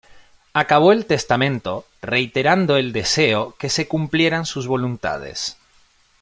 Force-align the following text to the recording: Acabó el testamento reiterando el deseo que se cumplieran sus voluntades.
Acabó 0.53 0.93
el 0.93 1.05
testamento 1.05 1.85
reiterando 2.01 2.75
el 2.75 2.91
deseo 2.91 3.53
que 3.59 3.69
se 3.69 3.87
cumplieran 3.87 4.47
sus 4.47 4.65
voluntades. 4.65 5.57